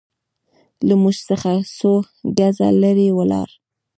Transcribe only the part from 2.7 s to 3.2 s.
لرې